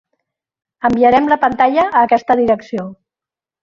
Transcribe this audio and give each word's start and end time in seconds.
Enviarem 0.89 1.29
la 1.33 1.39
pantalla 1.45 1.87
a 1.87 2.05
aquesta 2.09 2.43
direcció. 2.45 2.93